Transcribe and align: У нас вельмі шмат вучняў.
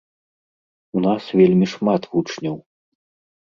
У 0.99 1.03
нас 1.07 1.23
вельмі 1.41 1.67
шмат 1.75 2.09
вучняў. 2.15 2.57